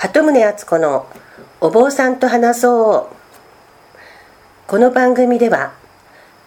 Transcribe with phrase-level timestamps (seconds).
[0.00, 1.06] 鳩宗敦子の
[1.60, 4.66] お坊さんと話そう。
[4.66, 5.74] この番組では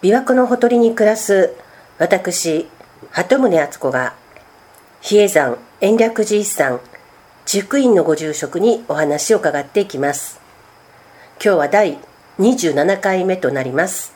[0.02, 1.54] 琵琶湖のほとりに暮らす
[2.00, 2.68] 私
[3.12, 4.16] 鳩宗敦子が
[5.02, 6.80] 比叡山延暦寺一山
[7.46, 10.42] 地福院のご住職にお話を伺っていきます。
[11.34, 12.00] 今日は第
[12.40, 14.16] 27回目となります。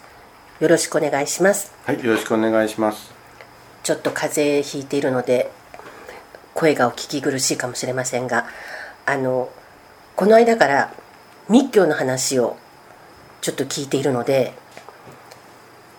[0.60, 1.76] よろしくお願いします。
[1.86, 3.14] はい、よろしくお願いします。
[3.84, 5.52] ちょっと風邪ひいているので
[6.56, 8.48] 声がお聞き苦しいかもしれませんが
[9.08, 9.50] あの
[10.18, 10.94] この間から
[11.47, 12.57] 密教の話を
[13.39, 14.54] ちょっと聞いているので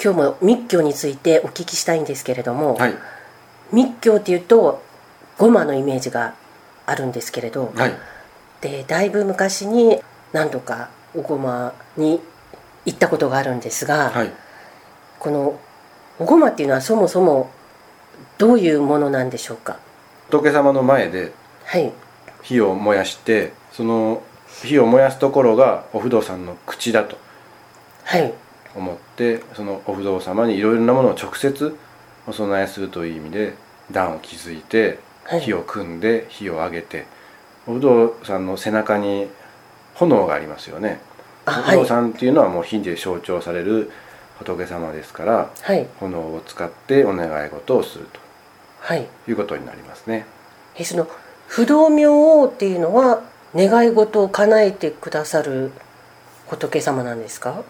[0.02, 2.94] 今日も密教についてお聞きしたいんですけれども、はい、
[3.72, 4.82] 密教っていうと
[5.38, 6.34] ゴマのイメージが
[6.84, 7.94] あるんですけれど、はい、
[8.60, 9.98] でだいぶ昔に
[10.34, 12.20] 何度かおごまに
[12.84, 14.32] 行ったことがあるんですが、はい、
[15.18, 15.58] この
[16.18, 17.50] おごまっていうのはそもそも
[18.36, 19.78] どういうものなんでしょうか？
[20.28, 21.32] 仏様の前で
[21.64, 21.90] はい
[22.42, 24.22] 火を燃やして、その
[24.62, 27.16] 火を燃やすところがお不動さんの口だと
[28.04, 28.32] はい。
[28.74, 31.76] 思って、そのお不動様にいろいろなものを直接
[32.26, 33.54] お供えするという意味で
[33.90, 35.40] 段を築いてはい。
[35.40, 37.06] 火を組んで火を上げて、
[37.66, 39.28] お不動さんの背中に
[39.94, 41.00] 炎がありますよね。
[41.46, 43.90] お不動さんっていうのはもう火で象徴される
[44.38, 45.86] 仏様ですから、はい。
[46.00, 48.06] 炎を使ってお願い事をする
[48.80, 49.06] はい。
[49.24, 50.24] ということになりますね。
[50.76, 51.06] えその
[51.48, 53.22] 不動明王っていうのは
[53.54, 55.72] 願い事を叶えてくださる
[56.46, 57.64] 仏様なんですか？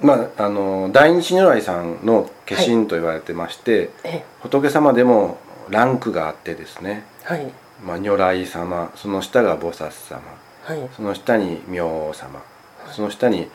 [0.00, 7.50] まあ、あの大日如来さんの化身と言われてまして、え仏様でもランクがあってですね、はい。
[7.84, 10.22] まあ、如来様その下が菩薩様。
[10.62, 10.88] はい。
[10.96, 12.40] その下に明王様。
[12.92, 13.48] その下に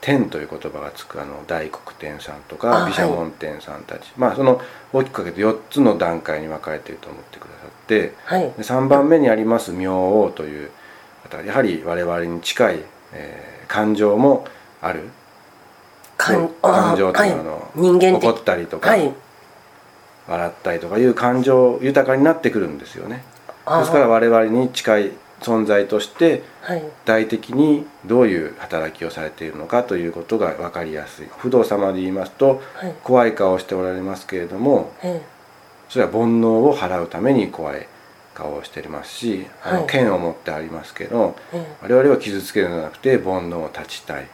[0.00, 4.60] 天という言葉がつくあの大黒天さんとあか毘沙門天さんたち、まあその
[4.92, 8.42] 大きくかけて4つの段階に分かれていると思ってくださってはい。
[8.42, 10.70] で3番目にあります明王という
[11.24, 12.80] 方やはり我々に近い、
[13.12, 14.46] えー感情も
[14.80, 15.10] ある。
[16.16, 18.12] 感感情というのは、はい。
[18.12, 19.12] 怒ったりとか、はい。
[20.26, 23.22] 笑ったりとかいう感情豊かになってくるんですよね。
[23.78, 26.80] ですから我々に近い存在としてはい。
[26.80, 31.28] 具体的にどういう働きをされているのかということが分かりやすい。
[31.38, 32.94] 不動様で言いますとはい。
[33.04, 35.20] 怖い顔をしておられますけれどもえ
[35.88, 37.86] それは煩悩を払うために怖い
[38.34, 39.80] 顔をしておりますしあはい。
[39.82, 41.76] の剣を持ってありますけどええ。
[41.82, 44.26] 我々は傷つけるのではなくて煩悩を断ちたい。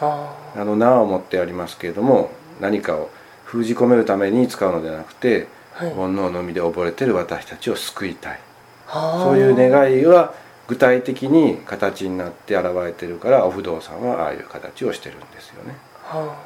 [0.00, 0.64] ああ。
[0.64, 2.30] の縄を持ってありますけれども
[2.60, 3.08] 何かを
[3.44, 8.40] 封じ込めるために使うのではなくて煩悩のみで溺れてる私たちを救いたい。
[8.86, 9.24] はあ。
[9.24, 10.34] そういう願いは
[10.68, 15.74] 具体的に形になって現れてるからお不動さんはああいう形をしてるんですよね。
[16.04, 16.36] は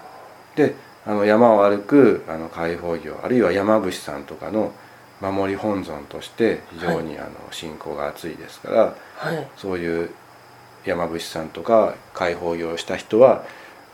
[0.56, 0.74] で
[1.04, 4.72] あの山を歩くあの解放業あるいは山伏さんとかの
[5.20, 9.48] 守り本尊として非常にあの信仰が厚いですから、あはい。
[9.56, 10.10] そういう
[10.84, 13.44] 山伏さんとか解放業をした人は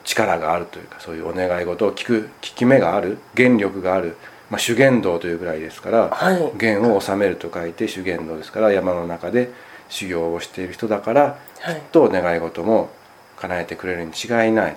[0.05, 4.17] 力があるというかそういうお願い事を聞く聞き目がある原力がある、
[4.51, 6.53] まあ、修験道というぐらいですから、はい。
[6.59, 9.51] 弦を収めると書いて修験道ですから山の中で
[9.89, 12.91] 修行をしている人だからはいと願い事も
[13.37, 14.77] 叶えてくれるに違いない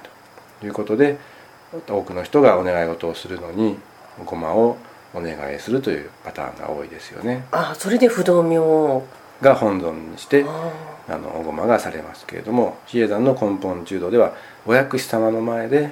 [0.59, 1.17] ということで
[1.87, 3.77] 多くの人がお願い事をするのに
[4.19, 4.77] お駒を
[5.13, 7.45] お願いするというパターンが多いですよね。
[7.51, 9.05] あそれで不動明王
[9.41, 10.71] が本尊にしてあ
[11.09, 14.33] あのお駒がされますけれども比叡山の根本中道では
[14.65, 15.91] お薬師様の前で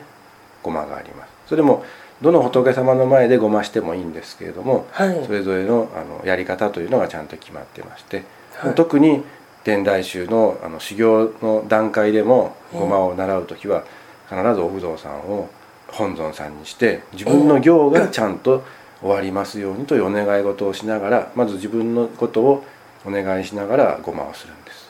[0.63, 1.28] ごまがあります。
[1.49, 1.83] それも
[2.21, 5.25] どの仏様の前でごましてもいいんですけれども、はい。
[5.25, 8.23] それぞれのあのやり方というのがちゃんと決まってまして、
[8.53, 8.75] はい。
[8.75, 9.23] 特に
[9.63, 13.83] 天台宗のあの修行の段階でもごまを習う時は
[14.29, 15.49] 必ずお不動さんを
[15.87, 18.63] 本尊さんにして自分の行がちゃんと
[19.01, 22.63] 終わりますようにというお願い事をしながらまず自分のことを
[23.05, 24.89] お願いしながらごまをするんです。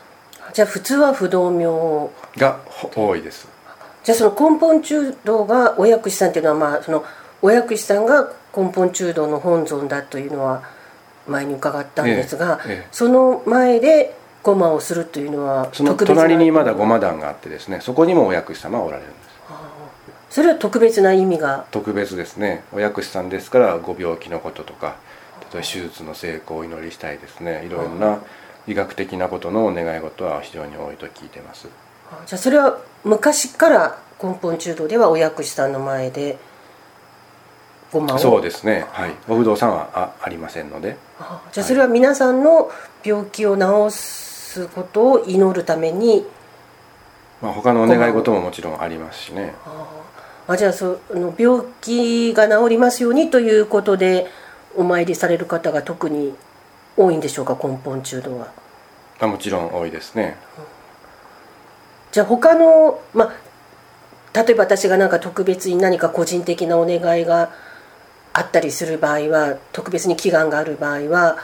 [0.51, 2.11] じゃあ普通は不動明王。
[2.35, 3.47] がほ多いです
[4.03, 7.03] じゃあその根本中道がお薬師さんっていうのはまあその
[7.41, 10.63] お薬師さんが根本中道の本尊だというのは
[11.27, 12.88] 前に伺ったんですが、ええええ。
[12.91, 19.29] その前でごまをするというのはその特別な隣にまだごま壇があってですねそこにもお薬師様がおられるんです。
[20.29, 21.65] それは特別な意味が？
[21.71, 22.63] 特別ですね。
[22.71, 24.95] お薬師さんですからご病気のこととか
[25.51, 27.65] 例えば手術の成功をお祈りしたいですね。
[27.65, 28.19] いろいろな
[28.68, 31.68] 医学的なことのお願い事は非常に多いと聞いてます。
[31.68, 31.69] あ
[32.25, 36.38] じゃあそれは昔から根本中道ではお薬師さんの前で
[37.91, 38.19] ごまを？
[38.19, 38.85] そうですね。
[38.91, 39.11] はい。
[39.27, 40.97] お不動さんはあありませんので。
[41.19, 42.69] あじゃあそれは皆さんの
[43.03, 46.25] 病気を治すことを祈るために？
[47.41, 49.53] まあ、他のお願い事ももちろんありますしね。
[50.47, 54.27] あじゃあその病気が治りますようにということで
[54.75, 56.33] お参りされる方が特に
[56.97, 57.57] 多いんでしょうか？
[57.63, 58.51] 根本中道は。
[59.19, 60.38] あもちろん多いですね
[62.11, 67.51] じゃあ他のまあ例えば私が何か特別に何か個人的なお願いが
[68.33, 71.38] あったりする場合は特別に祈願がある場合は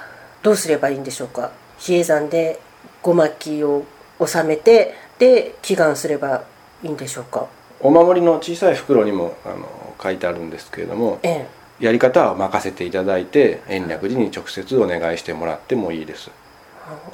[0.43, 1.51] どうすればいいんでしょうか？
[1.79, 2.59] 比叡山で
[3.01, 3.83] ごまきを
[4.25, 6.43] 収めてで祈願すれば
[6.83, 7.47] いいんでしょうか？
[7.79, 11.85] お守りの小さい袋にもあの書いてあるんですけれどもええ。
[11.85, 16.31] やり方は任せていただいて延暦寺に直接お願いしてもらってもいいです。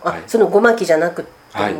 [0.04, 1.76] あ、はいそのごまきじゃなくても、はい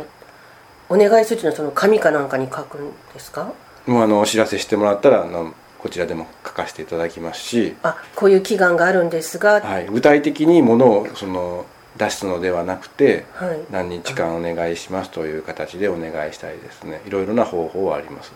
[0.92, 3.52] お願いするというのはその紙かなんかに書くんですか？
[3.86, 9.62] もうあのお知らせしてもらったらあのこちらでも書かせていただきますし、あこういう祈願があるんですが、はい。
[9.62, 11.66] はい、具体的にものをその
[11.96, 13.26] 出すのではなくて
[13.70, 17.00] 何日間お願いしますという形でお願いしたいですね。
[17.06, 18.32] いろいろな方法はあります、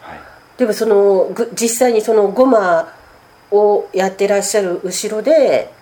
[0.00, 0.20] はい、
[0.58, 2.92] でもそのぐ実際にそのごま
[3.50, 5.72] をやってらっしゃる後ろで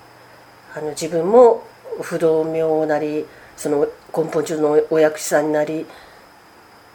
[0.77, 1.63] あの自分も
[2.03, 3.25] 不動明なり
[3.57, 3.87] その
[4.17, 5.87] 根本中のお薬師さんになり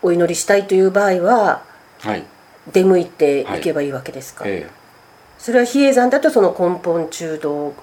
[0.01, 1.63] お祈りしたいという場合は
[2.00, 2.23] はい。
[2.71, 4.67] 出向いていけばいいわけですか、え
[5.38, 7.73] それは比叡山だとその根本中道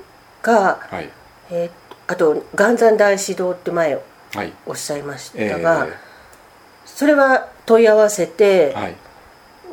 [0.42, 1.08] が、えはい。
[1.50, 4.52] えーあと元山大師堂って前はい。
[4.66, 5.86] おっしゃいましえたが、
[6.84, 8.96] それは問い合わせてえはい。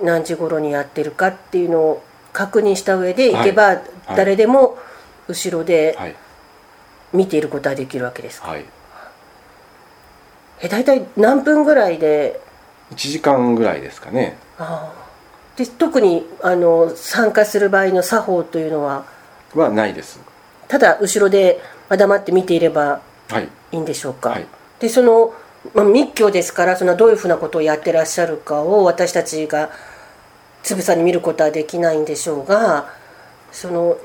[0.04, 3.82] 何時頃にやってるかっていうのを確認した上で行けばはい。
[4.16, 4.78] 誰でも
[5.28, 6.16] 後ろではい。
[7.14, 8.66] 見ていることはできるわけですか、はい
[10.62, 12.40] え大体何分ぐらいで
[12.92, 14.38] ？1時間ぐらいですかね。
[14.58, 19.06] あーで特にあの参加する場合の作法というのは？
[19.54, 20.20] はないです。
[20.68, 21.60] ただ後ろで
[21.90, 23.50] まあ黙って見ていればはい。
[23.72, 24.48] いいんでしょうか、はい。
[24.80, 25.34] でその、
[25.76, 29.70] まあ、密教ですからそのどういうふうなことをやってらっしゃるかを私たちが
[30.64, 32.90] つぶさに見ることはできないんでしょうが
[33.52, 33.98] その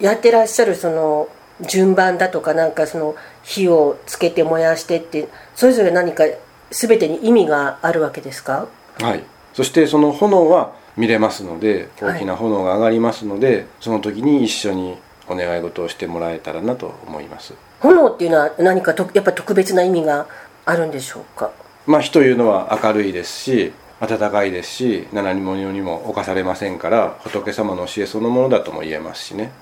[0.00, 1.28] やってらっしゃるその
[1.68, 6.24] 順番だとかなんかその火をつけて燃やしてってそれぞれ何か
[6.70, 8.68] 全てに意味があるわけですか？
[9.00, 9.22] はい。
[9.54, 14.96] そしてその炎は見れますのではい大きな炎が上がりますので、その時に一緒に
[15.28, 17.54] お願い事をしてもらえたらなと思います。
[17.80, 20.26] 炎っていうのは何かとやっぱ特別な意味が
[20.64, 21.50] あるんでしょうか？
[21.86, 29.52] まあ火というのは明るいですし暖かいですし何者にも侵されませんから仏様の教えそのものだとも言えますしね、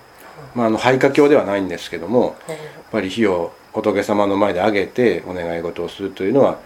[0.54, 2.58] まあ、あの廃家教ではないんですけどもやっ
[2.90, 6.58] ぱり火を仏様の前で上げてお願い事をするというのは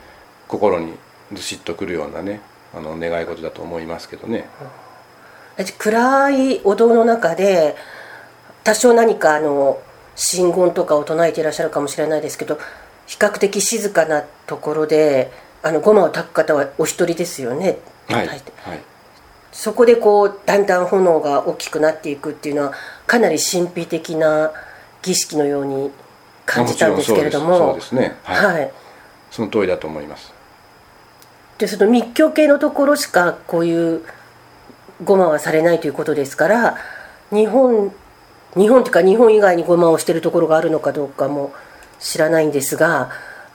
[0.48, 0.92] 心に
[1.32, 2.40] ずしっとくるようなね
[2.74, 4.48] あの願い事だと思いますけどね。
[5.78, 7.76] 暗いお堂の中で
[8.64, 9.80] 多少何かあの
[10.16, 12.58] 真言とかを唱えていらっしゃるかもしれないですけど
[13.06, 15.30] 比較的静かなところで
[15.62, 17.78] あのごまを炊く方はお一人ですよね、
[18.08, 18.42] はい、はい、
[19.54, 22.72] そこでこうだんだん炎が大きくなっていくっていうのは
[23.06, 24.50] かなり神秘的な
[25.00, 25.92] 儀式のように
[26.44, 27.56] 感じたんですけれども。
[27.56, 28.16] そうですね。
[28.24, 28.72] はい、はい、
[29.30, 30.34] その通りだと思います。
[31.58, 34.02] でその密教系のところしかこういう
[35.04, 36.76] ごまはされないということですから
[37.30, 37.92] 日本
[38.56, 41.54] 日本というか日本以外にごまをしているところがあるのかどうかも
[42.00, 43.10] 知らないんですが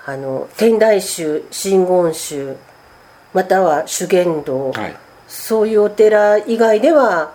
[0.06, 2.56] あの天台宗真言宗
[3.34, 4.95] または修験道、はい
[5.30, 7.34] そういうお寺以外では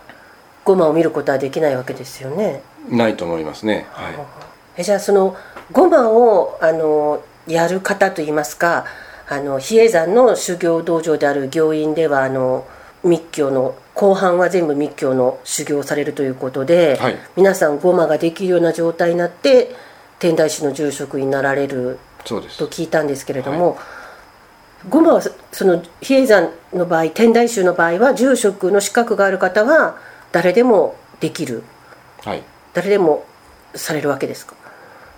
[0.64, 2.62] ごまを見ることはできないわけですよね。
[2.91, 3.87] ないと思いますね。
[3.93, 4.14] はい。
[4.76, 5.37] えじゃあその
[5.70, 8.85] ごまをあのやる方といいますか
[9.29, 12.67] あの比叡山の修行道場である行院ではあの
[13.05, 17.17] 密教の後半は全部密教の修行をされるということで、はい。
[17.36, 19.74] 皆さんごまができるような状態になって
[20.19, 23.79] 天台宗の住職になられると聞いたんですけれども、
[24.88, 29.96] ごまはそその比叡山の場合天台宗の場合は住職の資格がある方は
[30.32, 31.62] 誰でもできる。
[32.22, 32.43] はい。
[32.72, 33.24] 誰でも
[33.74, 34.56] されるわけですか、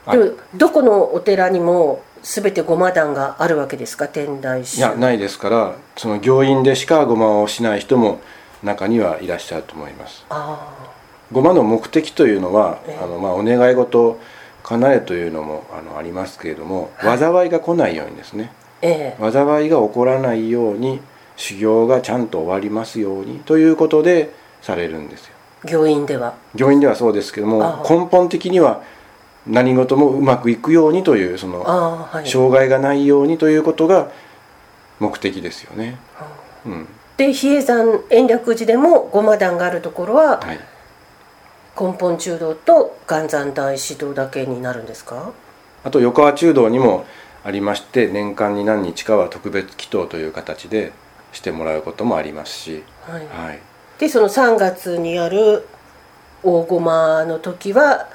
[0.04, 0.18] はい。
[0.18, 4.08] でもどこのお寺にも全てごま壇があるわけですか？
[4.08, 4.78] 天台宗。
[4.78, 8.20] いやないですからその行院でしかごまをしない人も
[8.62, 10.24] 中にはいらっしゃると思います。
[10.28, 10.74] あ
[11.32, 13.02] ごまの目的というのは、ええ。
[13.02, 14.20] あのまあ、お願い事を
[14.62, 18.52] 叶えというのもあのありますけれども災いが来ないようにですね。
[18.52, 19.30] あええ。
[19.32, 21.00] 災いが起こらないように
[21.36, 25.34] 修行がちゃんと終わりますようにということでされるんですよ。
[25.64, 26.34] 行院では。
[26.54, 28.82] 行院ではそうですけども根本的には
[29.46, 34.10] 何事もうまくいくようにというその障害がないようにということが
[34.98, 35.98] 目的ですよね。
[36.64, 36.88] うん。
[37.16, 40.58] で比叡山延暦寺でもごま壇があるところははい、
[41.80, 45.32] 根本中道と元山大師堂だけになるんですか？
[45.84, 47.06] あと横川中道にも
[47.46, 50.92] ありまして年間に何日かは特別祈祷という形で
[51.30, 53.60] してもらうこともありますし、はい、はい、
[54.00, 55.68] でその3月にある
[56.42, 58.08] 大ごまの時は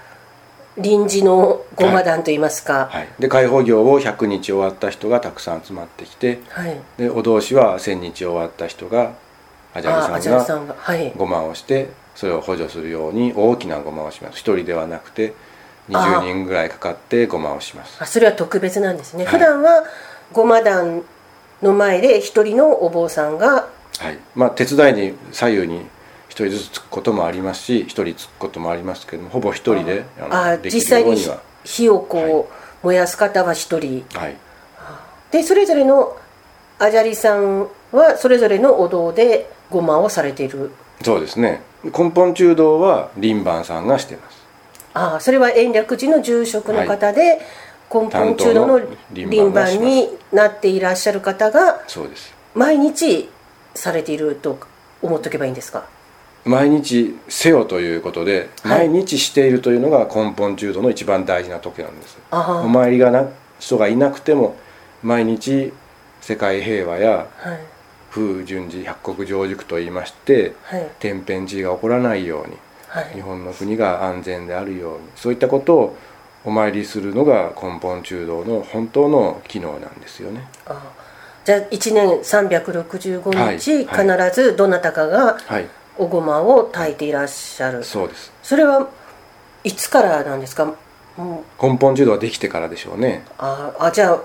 [0.77, 6.77] 臨時のごま団といいますか、はい、で開放業を100日終わった人がたくさん集まってきてはい。
[6.97, 9.13] でお通しは1000日終わった人が
[9.73, 10.75] アジャリャリさんが。
[11.15, 14.39] ごまをしてそれを補助するように大きなごまをします。
[14.39, 15.33] 一人ではなくてあ
[15.91, 18.01] 20人ぐらいかかってごまをします。
[18.01, 19.33] あそれは特別なんですね、はい。
[19.33, 19.83] 普段は
[20.31, 21.03] ごま団
[21.61, 23.67] の前で一人のお坊さんが
[23.99, 24.17] はい。
[24.35, 25.85] まあ手伝いに左右に
[26.29, 31.17] 一人ずつつくこともありますし一人つくこともありますけどもほぼ一人であ実際に
[31.63, 32.49] 火をこ
[32.83, 34.05] う燃やす方は一人。
[34.13, 34.37] はい。
[35.31, 36.17] でそれぞれの
[36.79, 40.71] アジャリさんはそれぞれのお堂でごまをされている。
[41.03, 41.61] そうですね。
[41.83, 44.40] 根本中道は輪番さんがしてます
[44.93, 47.39] ああそれは延暦寺の住職の方で、
[47.93, 48.81] 根本中道の
[49.13, 52.33] 輪輪番になっていらっしゃる方がそうです。
[52.55, 53.29] 毎日
[53.75, 54.59] されていると
[55.01, 55.85] 思っとけばいいんですか？
[56.43, 58.89] 毎日せよということで、はい。
[58.89, 62.17] 毎日しているというのが根本中道の一番大事な時なんです。
[62.31, 63.27] お参りがな
[63.59, 64.55] 人がいなくても
[65.03, 65.71] 毎日
[66.19, 67.59] 世界平和やはい。
[68.09, 70.89] 風順寺百国上塾といいましてはい。
[70.99, 72.57] 天変地異が起こらないようにはい
[73.13, 75.97] 日本の国が安全であるようにそういったことを
[76.43, 80.47] お参りするのが根本中道の本当の機能なんですよね。
[80.65, 81.01] ああ。
[81.45, 84.29] じゃあ1年365はい日、はい。
[84.29, 85.67] 必ずどなたかがはい。
[85.97, 87.83] おごまを炊いていらっしゃる。
[87.83, 88.31] そうです。
[88.43, 88.89] それは
[89.63, 90.73] いつからなんですか？
[91.61, 93.23] 根本中道はできてからでしょうね。
[93.37, 94.21] ああじゃあ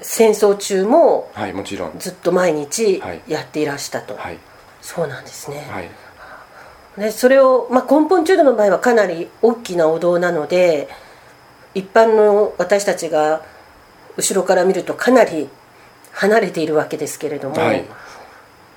[0.00, 1.98] 戦争中もはいもちろん。
[1.98, 3.22] ずっと毎日はい。
[3.28, 4.38] やっていらしたと、はい。
[4.80, 5.90] そうなんですね、はい
[6.98, 10.88] でそれを、まあ、根本中道の場合はかなり大きなお堂なので
[11.74, 13.42] 一般の私たちが
[14.16, 15.48] 後ろから見るとかなり
[16.12, 17.84] 離れているわけですけれども、はい。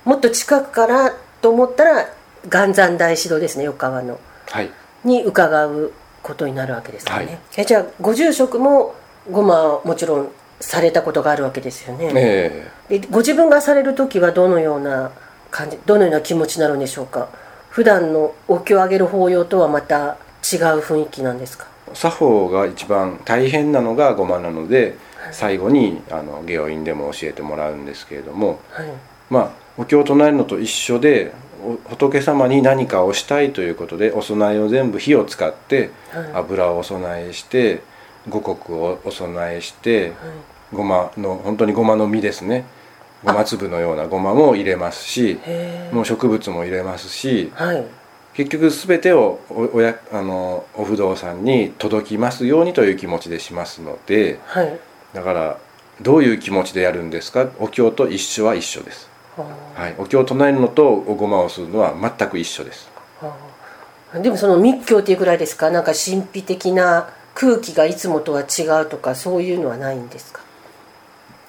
[0.04, 2.08] もっと近くからと思ったら
[2.48, 4.20] 元山大師堂ですね横川の。
[4.46, 4.70] はい。
[5.04, 7.38] に伺うことになるわけですよね、はい。
[7.56, 8.94] えじゃあご住職も
[9.30, 12.98] ごまはもちろんされたことがあるわけですよね、ええ。
[13.00, 15.10] でご自分がされる時はどのような
[15.50, 17.28] 感じどのような気持ちになるんでしょうか？
[17.72, 20.18] 普段のお経をあげる法要とはまた
[20.52, 21.66] 違う雰囲気なんですか？
[21.94, 24.96] 作法が一番大変なのがごまなので
[25.30, 28.86] 最後にあの下院でも教えてもらうんですけれどもはい。
[29.30, 31.32] まあお経を唱えるのと一緒で
[31.64, 36.30] お仏様に何かをしたいということでお供えを全部火を使ってはい。
[36.34, 37.80] 油をお供えして
[38.28, 40.14] 五穀をお供えしてはい。
[40.74, 42.64] ごまの本当にごまの実ですね
[43.24, 45.38] ごま粒のようなごまも入れますし
[45.92, 47.84] もう植物も入れますしはい。
[48.34, 54.78] 結局全てをおおやあのお不動産に届きますようにという気持ちでしますのではい。
[55.12, 55.58] だから
[56.00, 57.50] どういう気持ちでやるんですか？
[57.58, 62.90] お経と一緒は一緒です、ははい、お経を唱えるのとおごまをするのは全く一緒です。
[64.20, 65.70] でもその密教っていうくらいですか？
[65.70, 70.40] なんか神秘的な空気がいつもとは違うとかそういうのはないんですか？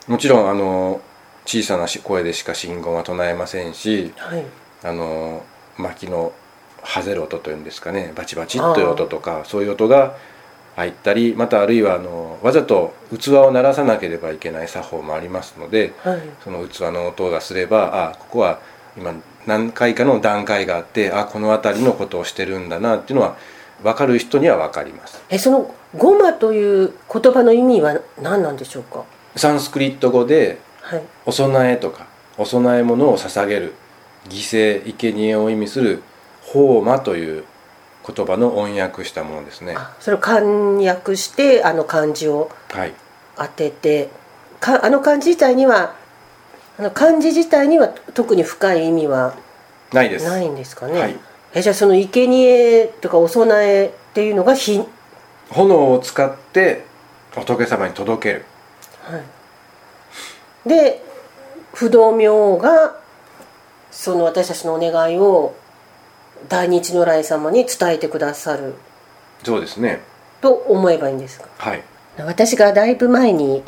[0.08, 1.00] もちろんあの
[1.46, 4.46] 小さなし声でしか信言は唱えませんしはい。
[4.84, 5.44] あの
[5.78, 6.34] 薪の
[6.82, 10.16] はぜる音というんですかねバチバチという音とかそういう音が
[10.76, 16.22] 入ったりまたあるいはあのわざと器を鳴らさなければいけない作法もありますのではい。
[16.44, 18.60] その器の音がすればあここは
[18.98, 19.14] 今
[19.46, 23.38] 何回かの段階があってあこの辺りのことをしてるんだなっていうのは
[23.82, 25.22] 分かる人には分かります。
[25.30, 29.04] えその「ゴマ」という言葉の意味は何なんでしょうか？
[29.36, 31.02] サンスクリット語ではい。
[31.26, 32.06] お供えとか
[32.38, 33.74] お供え物を捧げる
[34.28, 36.04] 犠牲生贄を意味する
[36.44, 37.46] 「法魔」という
[38.06, 39.76] 言葉の音訳したものですね。
[39.78, 42.94] あそれを簡訳してあの漢字をはい。
[43.36, 44.10] 当てて
[44.60, 45.96] かあの漢字自体には
[46.78, 49.34] あの漢字自体には特に深い意味は
[49.94, 50.28] ないです。
[50.28, 51.18] ないんですかね、はい。
[51.54, 54.88] えじゃあその生贄とかお供えっていうのが火、はい、
[55.52, 56.86] 炎を使って
[57.32, 58.46] 仏様に届ける
[60.66, 61.04] で
[61.74, 62.96] 不動明王が
[63.92, 65.56] その私たちのお願いを
[66.50, 68.76] 大日如来様に伝えてくださる。
[69.44, 70.02] そうですね。
[70.42, 71.48] と思えばいいんですか？
[71.58, 71.84] はい。
[72.18, 73.64] 私がだいぶ前に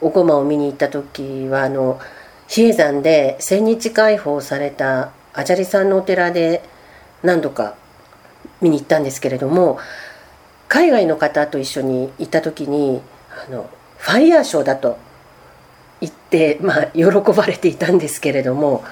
[0.00, 2.00] お駒を見に行った時はあの
[2.48, 6.62] 比叡山で千日開放されたアジャリさんのお寺で
[7.22, 7.76] 何度か
[8.60, 9.78] 見に行ったんですけれども
[10.68, 13.00] 海外の方と一緒に行った時に
[13.48, 14.98] あのファイヤーショーだと
[16.02, 18.84] 言って、まあ、喜ばれていたんですけれども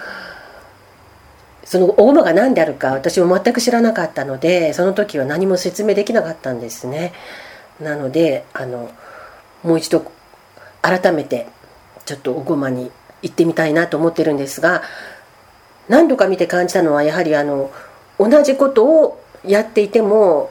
[1.65, 7.13] その大馬が何であるか私も全く知らなかったのでその時は何も説明できなかったんですね。
[7.81, 8.91] なのであの
[9.63, 10.11] もう一度
[10.83, 11.49] 改めて
[12.07, 12.91] ちょっとおごまに
[13.23, 14.83] 行ってみたいなと思ってるんですが
[15.89, 17.71] 何度か見て感じたのはやはりあの
[18.19, 20.51] 同じことをやっていても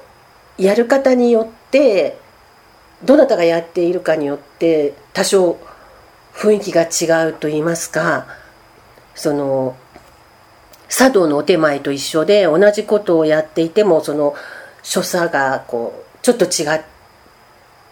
[0.58, 2.18] やる方によって
[3.04, 5.58] どなたがやっているかによって多少
[6.40, 8.26] 雰囲気が違うと言いますか
[9.14, 9.76] その
[10.88, 14.36] 茶道のお手前と一緒で同じことをやっていてもその
[14.82, 16.82] 所作がこうちょっと違っ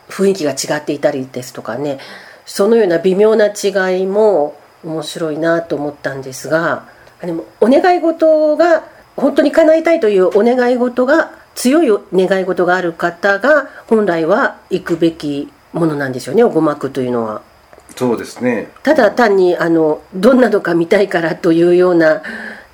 [0.09, 1.99] 雰囲気が違っていたりですとかね
[2.45, 6.87] そのような微妙な違いも面白いなと思ったんですが
[7.21, 8.83] でもお願い事が
[9.17, 17.56] 本当に叶えたいというお願い事が強い願い事がある方が本来は行くべきものなんですよねおごまくというのは。
[17.97, 18.69] そうですね。
[18.83, 22.21] ただ単にあのどんなのか見たいからというような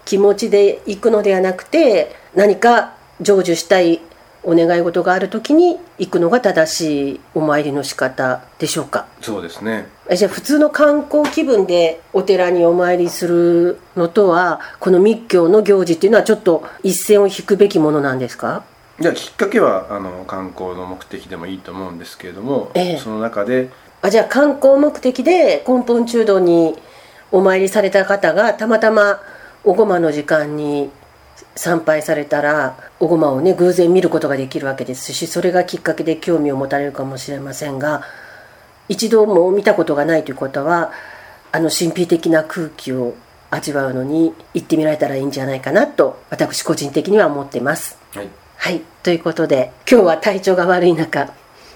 [0.05, 4.01] 気持ちで行くのではなくて何か成就したい
[4.45, 9.07] お願い事がある時に行くのが正しいお参りの仕方でしょうか？
[9.21, 9.87] そうですね。
[10.13, 18.65] じゃあ普通の観光気分でお寺にお参りするのとはこの密教の行事っていうのはちょっと一線を引くべきものなんですか？
[18.99, 22.97] いやきっかけはあの観光の目的でもいいと思うんですけれども、ええ。
[22.97, 23.69] その中で
[24.03, 26.75] あじゃあ観光目的で根本中道に
[27.31, 29.21] お参りされた方がたまたま
[29.63, 30.91] おごまの時間に
[31.55, 38.03] 参拝されたらおごまをね偶然見ることができるわけですしそれがきっかけで興味を持たれるかもしれませんが
[38.89, 40.91] 一度も見たことがないということは
[41.53, 43.15] あの神秘的な空気を
[43.51, 47.97] 味わうのに行ってみられたらいいんじゃないかなと私個人的には思ってます。
[48.13, 51.31] はい、はいということで今日は体調が悪い中